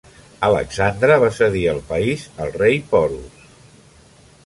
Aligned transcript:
Alexandre 0.45 1.17
va 1.25 1.29
cedir 1.35 1.63
el 1.75 1.83
país 1.93 2.25
al 2.47 2.53
rei 2.65 2.83
Porus. 2.95 3.49